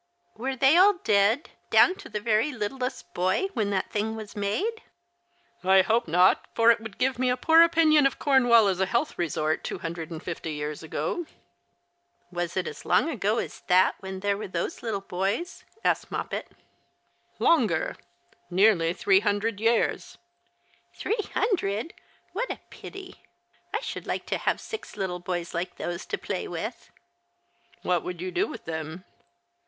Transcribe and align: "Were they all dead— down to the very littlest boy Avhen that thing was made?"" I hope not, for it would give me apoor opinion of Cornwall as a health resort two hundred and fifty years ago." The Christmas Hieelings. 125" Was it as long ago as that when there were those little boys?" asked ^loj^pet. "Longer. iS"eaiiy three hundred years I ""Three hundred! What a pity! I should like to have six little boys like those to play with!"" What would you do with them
"Were 0.35 0.55
they 0.55 0.77
all 0.77 0.93
dead— 0.93 1.51
down 1.69 1.93
to 1.97 2.09
the 2.09 2.19
very 2.19 2.51
littlest 2.51 3.13
boy 3.13 3.49
Avhen 3.55 3.69
that 3.69 3.91
thing 3.91 4.15
was 4.15 4.35
made?"" 4.35 4.81
I 5.63 5.83
hope 5.83 6.07
not, 6.07 6.47
for 6.55 6.71
it 6.71 6.81
would 6.81 6.97
give 6.97 7.19
me 7.19 7.29
apoor 7.29 7.63
opinion 7.63 8.07
of 8.07 8.17
Cornwall 8.17 8.67
as 8.67 8.79
a 8.79 8.87
health 8.87 9.19
resort 9.19 9.63
two 9.63 9.77
hundred 9.77 10.09
and 10.09 10.23
fifty 10.23 10.53
years 10.53 10.81
ago." 10.81 11.17
The 11.17 11.23
Christmas 11.23 11.35
Hieelings. 11.35 12.33
125" 12.33 12.33
Was 12.33 12.57
it 12.57 12.67
as 12.67 12.83
long 12.83 13.09
ago 13.11 13.37
as 13.37 13.59
that 13.67 13.95
when 13.99 14.21
there 14.21 14.37
were 14.39 14.47
those 14.47 14.81
little 14.81 15.01
boys?" 15.01 15.65
asked 15.83 16.09
^loj^pet. 16.09 16.45
"Longer. 17.37 17.95
iS"eaiiy 18.51 18.97
three 18.97 19.19
hundred 19.19 19.59
years 19.59 20.17
I 20.17 20.97
""Three 20.97 21.29
hundred! 21.35 21.93
What 22.33 22.49
a 22.49 22.59
pity! 22.71 23.21
I 23.71 23.81
should 23.81 24.07
like 24.07 24.25
to 24.25 24.39
have 24.39 24.59
six 24.59 24.97
little 24.97 25.19
boys 25.19 25.53
like 25.53 25.75
those 25.75 26.07
to 26.07 26.17
play 26.17 26.47
with!"" 26.47 26.89
What 27.83 28.01
would 28.01 28.19
you 28.19 28.31
do 28.31 28.47
with 28.47 28.65
them 28.65 29.05